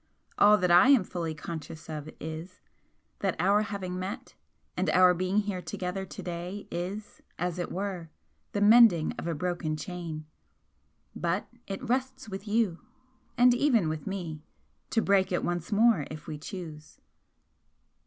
All 0.39 0.57
that 0.57 0.71
I 0.71 0.87
am 0.89 1.03
fully 1.03 1.35
conscious 1.35 1.87
of 1.87 2.09
is, 2.19 2.59
that 3.19 3.35
our 3.39 3.61
having 3.61 3.99
met 3.99 4.33
and 4.75 4.89
our 4.89 5.13
being 5.13 5.37
here 5.41 5.61
together 5.61 6.07
to 6.07 6.23
day 6.23 6.67
is, 6.71 7.21
as 7.37 7.59
it 7.59 7.71
were, 7.71 8.09
the 8.51 8.61
mending 8.61 9.11
of 9.19 9.27
a 9.27 9.35
broken 9.35 9.77
chain. 9.77 10.25
But 11.15 11.47
it 11.67 11.87
rests 11.87 12.27
with 12.27 12.47
you 12.47 12.79
and 13.37 13.53
even 13.53 13.89
with 13.89 14.07
me 14.07 14.41
to 14.89 15.03
break 15.03 15.31
it 15.31 15.43
once 15.43 15.71
more 15.71 16.07
if 16.09 16.25
we 16.25 16.39
choose." 16.39 16.99